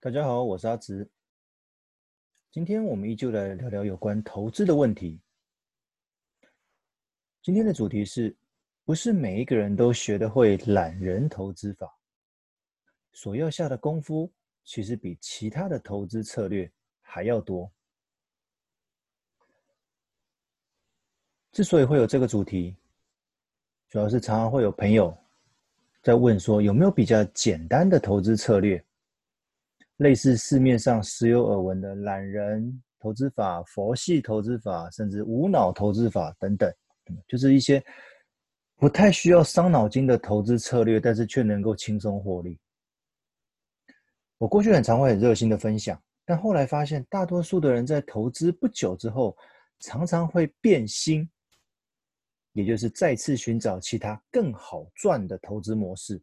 [0.00, 1.10] 大家好，我是阿直。
[2.52, 5.20] 今天我们依旧来聊聊有关投资的问题。
[7.42, 8.36] 今天的主题是，
[8.84, 11.92] 不是每一个人都学得会懒人投资法，
[13.10, 16.70] 所要下的功夫其实比其他的投资策略
[17.00, 17.68] 还要多。
[21.50, 22.76] 之所以会有这个主题，
[23.88, 25.12] 主要是常常会有朋友
[26.04, 28.80] 在问说，有没有比较简单的投资策略？
[29.98, 36.72] 类似市面上时有耳闻的懒人投资法、佛系投资法，甚至无脑投资法等等，
[37.26, 37.82] 就是一些
[38.76, 42.58] 不太需要伤脑筋的投资策略，但是却能够轻松获利。
[44.36, 49.36] 我过去很常会很热心的分享，但后来发现，大多数的人在投资不久之后，
[49.80, 51.28] 常常会变心，
[52.52, 56.22] 也就是再次寻找其他更好赚的投资模式。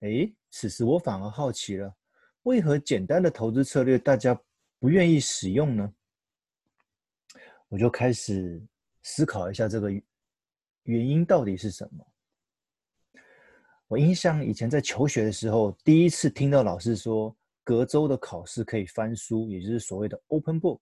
[0.00, 1.94] 诶，此时我反而好奇了。
[2.48, 4.34] 为何简单的投资策略大家
[4.78, 5.92] 不愿意使用呢？
[7.68, 8.58] 我就开始
[9.02, 9.92] 思考一下这个
[10.84, 12.02] 原因到底是什么。
[13.86, 20.80] 我印象以前在求学的时候，第一次听到老师说隔周的考试可以翻书，也就是所谓的 open book，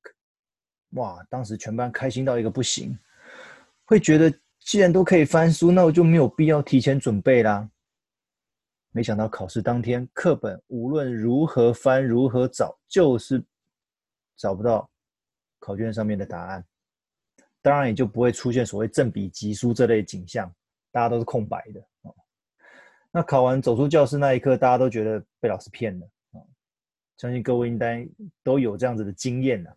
[0.91, 2.97] 哇，当时全班开心到一个不行，
[3.85, 7.69] 会觉得既然都可以翻书，那我就没有必要提前准备啦。
[8.97, 13.45] 没想到考试当天，课本无论如何翻、如何找，就是
[14.39, 14.89] 找不到
[15.59, 16.65] 考卷上面的答案。
[17.61, 20.51] 当然，也就不会出现所谓正比级书这类景象，
[20.91, 22.13] 大家都是空白的。
[23.11, 26.09] 那考完走出教室那一刻，大家都觉得被老师骗了。
[27.19, 28.09] 相信各位应该
[28.43, 29.77] 都有这样子的经验了。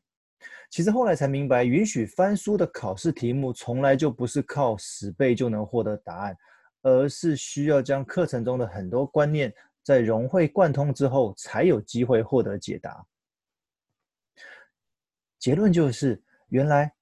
[0.70, 6.38] 其实后来才明白，允许翻书的考试题目，从来就不是靠死背就能获得答案。
[6.82, 13.06] 而是需要将课程中的很多观念在融会贯通之后，才有机会获得解答。
[15.38, 16.94] 结论就是，原来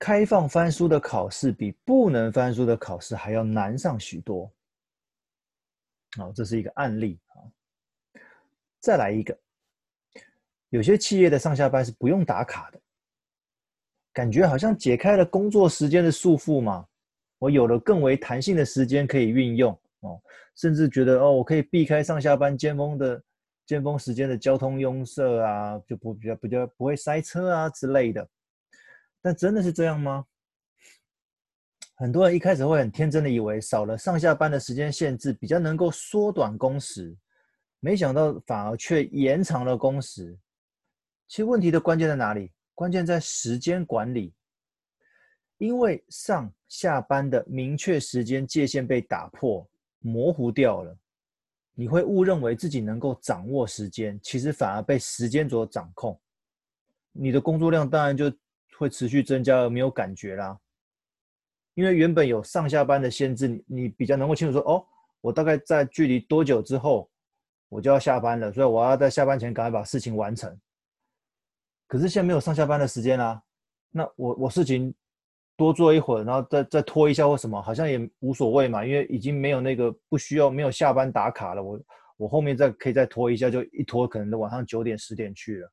[0.00, 4.52] 开放翻书的考试比不能翻书的考试还要难上许多。
[6.16, 7.38] 好，这是一个案例啊。
[8.80, 9.38] 再来一个，
[10.70, 12.80] 有些企业的上下班是不用打卡的，
[14.12, 16.87] 感觉好像解开了工作时间的束缚嘛。
[17.38, 20.20] 我有了更为弹性的时间可以运用哦，
[20.56, 23.22] 甚至觉得哦，我可以避开上下班尖峰的
[23.66, 28.28] 尖峰时间的交通拥塞啊，就不比较比较不会塞车啊之类的。
[29.20, 30.24] 但真的是这样吗？
[31.96, 37.16] 很多人一开始会很天真的以为少了上下班的时间限制，比较能够缩短工时，
[37.80, 40.36] 没想到反而却延长了工时。
[41.26, 42.52] 其实问题的关键在哪里？
[42.74, 44.32] 关键在时间管理。
[45.58, 50.96] 因为上下班的明确时间界限被打破、模糊掉了，
[51.74, 56.18] 你会误认为自己能够掌握时间，其实反而被时间所掌控。
[57.10, 58.32] 你的工作量当然就
[58.78, 60.56] 会持续增加，而没有感觉啦。
[61.74, 64.86] 因为原本有上下班的限制，你你比较能够清楚说：哦，
[65.20, 67.10] 我大概在距离多久之后
[67.68, 70.56] 我就要下班了，所以我要在下班前赶快把事情完成。
[71.88, 73.42] 可是现在没有上下班的时间啦，
[73.90, 74.94] 那我我事情。
[75.58, 81.60] 多做一会儿，然后再再拖一下或什么，好像也无所谓嘛，因为已经没有那个不需要没有下班打卡了。
[81.60, 81.80] 我
[82.16, 85.72] 我后面再可以再拖一下，就一拖可能都晚上九点十点去了。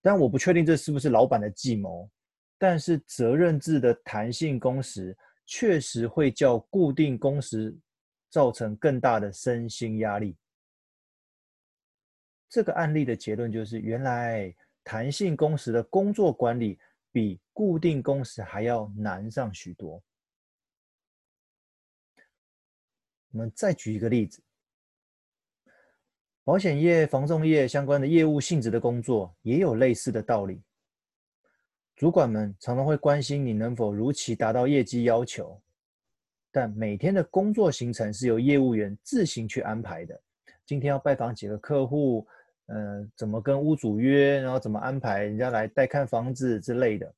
[0.00, 2.08] 但我不确定这是不是老板的计谋，
[2.56, 5.14] 但是责任制的弹性工时
[5.44, 7.76] 确实会较固定工时
[8.30, 10.34] 造成更大的身心压力。
[12.48, 16.78] 这个案例的结论就是，原来弹性工时的工作管理。
[17.14, 20.02] 比固定工时还要难上许多。
[23.30, 24.42] 我们再举一个例子，
[26.42, 30.60] 保险业、房仲业相关的业务性质的工作也有类似的道理。
[31.94, 35.62] 主管们常常会关心你能否如期达到业绩要求，
[36.50, 40.20] 但每天的工作行程是由业务员自行去安排的。
[40.66, 42.26] 今天要拜访几个客户。
[42.66, 47.14] 嗯、呃，怎么跟屋主约，然后怎么安排人家来带看房子之类的，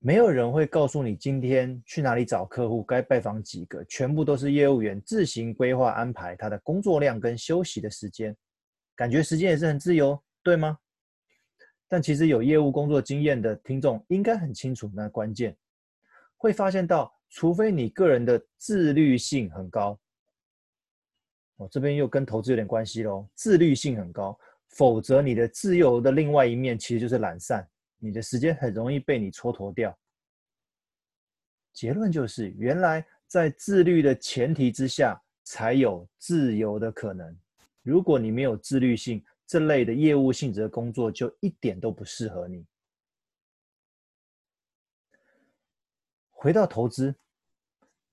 [0.00, 8.36] 没有人会告诉你今天去哪里找客户，该拜访几个，全部都是业务员自行规划安排他的工作量跟休息的时间，
[8.96, 10.76] 感觉时间也是很自由，对吗？
[11.86, 15.56] 但其实有业务工作经验的听众应该很清楚那关键，
[16.36, 19.96] 会发现到，除非你个人的自律性很高。
[21.62, 24.36] 我这边又跟投资有点关系喽，自律性很高，
[24.70, 27.66] 否则你的自由的另外一面其实就是懒散，
[27.98, 29.96] 你的时间很容易被你蹉跎掉。
[31.72, 37.38] 结论就是，原来在自律的前提之下，才有自由的可能。
[37.82, 42.66] 如果你没有自律性，这类的业务性质的工作就一点都不适合你。
[46.30, 47.14] 回到投资，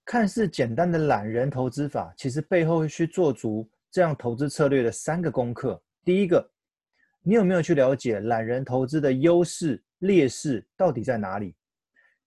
[0.09, 5.79] 看似简单的懒人投资法，其实背后去做足这样投资策略的三个功课。
[6.03, 6.51] 第一个，
[7.21, 11.55] 你有没有去了解懒人投资的优势、劣势到底在哪里？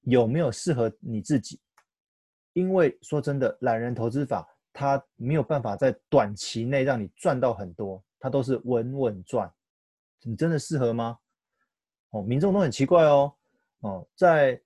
[0.03, 1.61] 有没有适合你自己？
[2.53, 9.53] 因为说真的，懒人投资法它没有办法在短期内让你赚到很多，它都是稳稳赚。
[10.23, 11.19] 你真的适合吗？
[12.11, 13.35] 哦，民众都很奇怪哦，
[13.81, 14.63] 哦，在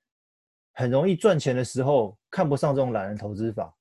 [0.76, 3.74] 很容易赚钱的时候看不上这种懒人投资法，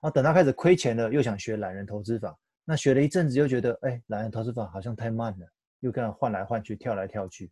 [0.00, 5.46] 啊，等他开始亏钱了，又想学懒人投资法，那学了一阵子又觉得，哎，懒人投资法好像太慢了，
[5.78, 7.48] 又跟他换来换去，跳来跳去。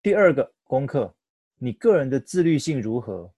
[0.00, 1.14] 第二个功课，
[1.58, 3.30] 你个人的自律性如何？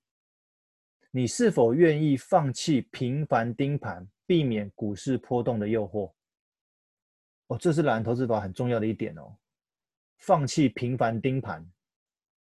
[1.10, 6.12] 你是否愿意放弃频繁盯盘，避免股市波动的诱惑？
[7.48, 9.36] 哦，这是懒人投资法很重要的一点哦。
[10.18, 11.68] 放弃频繁盯盘，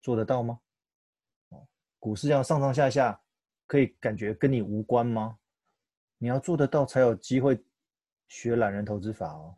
[0.02, 0.60] 做得到吗？
[2.00, 3.20] 股市要上上下下，
[3.66, 5.38] 可以感觉跟你无关吗？
[6.18, 7.60] 你要做得到，才有机会
[8.28, 9.56] 学懒人投资法哦。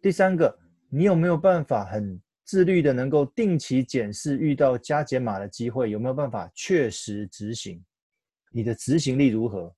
[0.00, 0.58] 第三个，
[0.88, 7.84] 你有没有办法很自律的，能够定期检视遇到加减码的机会，有没有办法确实执行？
[8.50, 9.74] 你的执行力如何？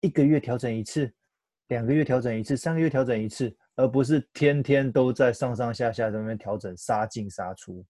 [0.00, 1.12] 一个月调整一次，
[1.68, 7.84] 两个月调整一次，三个月调整一次，而不是天天都在上上下下在那边调整，杀进杀出。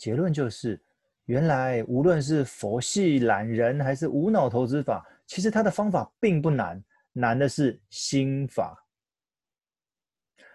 [0.00, 0.82] 结论就是，
[1.26, 6.82] 原来无论是佛系懒人还是无脑投资法，其实它的方法并不难，
[7.12, 8.82] 难的是心法。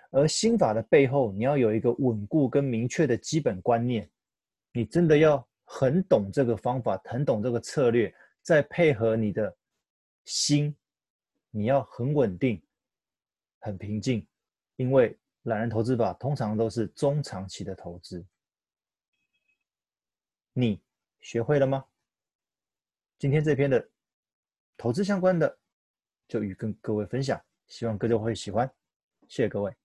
[0.09, 4.09] 而心法的背后，你要有一个稳固跟明确的基本观念，
[4.73, 5.47] 你真的要。
[5.67, 8.13] 很懂这个方法，很懂这个策略，
[8.43, 9.51] 再配合你的
[10.23, 10.75] 心，
[11.49, 12.61] 你要很稳定、
[13.61, 14.27] 很平静，
[14.75, 18.23] 因为懒人投资法通常都是中长期的投资。
[20.57, 20.81] 你
[21.19, 21.85] 学会了吗？
[23.19, 23.89] 今天这篇的
[24.77, 25.59] 投资相关的
[26.29, 28.65] 就与跟各位分享，希望各位会喜欢，
[29.27, 29.75] 谢谢各位。